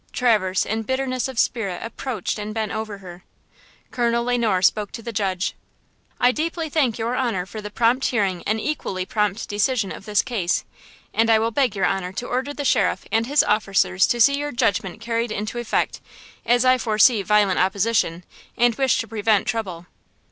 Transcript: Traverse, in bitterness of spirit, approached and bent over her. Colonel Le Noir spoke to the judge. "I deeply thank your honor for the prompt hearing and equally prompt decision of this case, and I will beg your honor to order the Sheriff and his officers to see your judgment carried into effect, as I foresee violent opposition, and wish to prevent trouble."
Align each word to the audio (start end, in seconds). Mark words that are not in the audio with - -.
Traverse, 0.11 0.65
in 0.65 0.81
bitterness 0.81 1.27
of 1.27 1.37
spirit, 1.37 1.79
approached 1.83 2.39
and 2.39 2.55
bent 2.55 2.71
over 2.71 2.97
her. 3.05 3.23
Colonel 3.91 4.23
Le 4.23 4.35
Noir 4.35 4.63
spoke 4.63 4.91
to 4.93 5.03
the 5.03 5.11
judge. 5.13 5.53
"I 6.19 6.31
deeply 6.31 6.71
thank 6.71 6.97
your 6.97 7.15
honor 7.15 7.45
for 7.45 7.61
the 7.61 7.69
prompt 7.69 8.05
hearing 8.07 8.41
and 8.47 8.59
equally 8.59 9.05
prompt 9.05 9.47
decision 9.47 9.91
of 9.91 10.05
this 10.05 10.23
case, 10.23 10.65
and 11.13 11.29
I 11.29 11.37
will 11.37 11.51
beg 11.51 11.75
your 11.75 11.85
honor 11.85 12.11
to 12.13 12.27
order 12.27 12.51
the 12.51 12.65
Sheriff 12.65 13.05
and 13.11 13.27
his 13.27 13.43
officers 13.43 14.07
to 14.07 14.19
see 14.19 14.39
your 14.39 14.51
judgment 14.51 15.01
carried 15.01 15.31
into 15.31 15.59
effect, 15.59 16.01
as 16.47 16.65
I 16.65 16.79
foresee 16.79 17.21
violent 17.21 17.59
opposition, 17.59 18.23
and 18.57 18.73
wish 18.73 18.97
to 19.01 19.07
prevent 19.07 19.45
trouble." 19.45 19.85